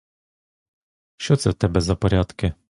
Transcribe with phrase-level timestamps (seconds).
[1.17, 2.53] Що це в тебе за порядки?